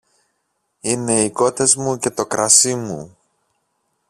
[0.81, 3.17] Είναι οι κότες μου και το κρασί μου